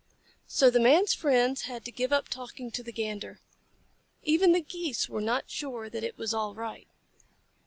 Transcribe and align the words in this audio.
So 0.47 0.71
the 0.71 0.79
Man's 0.79 1.13
friends 1.13 1.65
had 1.65 1.85
to 1.85 1.91
give 1.91 2.11
up 2.11 2.27
talking 2.27 2.71
to 2.71 2.81
the 2.81 2.91
Gander. 2.91 3.39
Even 4.23 4.51
the 4.51 4.59
Geese 4.59 5.07
were 5.07 5.21
not 5.21 5.47
sure 5.51 5.91
that 5.91 6.03
it 6.03 6.17
was 6.17 6.33
all 6.33 6.55
right. 6.55 6.87